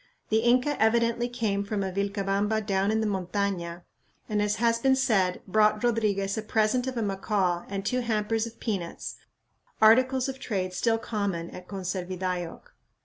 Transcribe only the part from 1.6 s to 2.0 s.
from a